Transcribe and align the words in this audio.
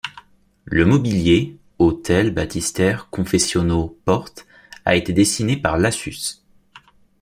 Le 0.65 0.83
mobilier— 0.83 1.57
autels, 1.77 2.33
baptistère, 2.33 3.11
confessionnaux, 3.11 3.99
portes— 4.03 4.47
a 4.85 4.95
été 4.95 5.13
dessiné 5.13 5.57
par 5.57 5.77
Lassus. 5.77 6.41